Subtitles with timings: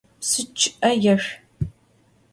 [0.21, 1.35] Psı ççı'e yêşsu!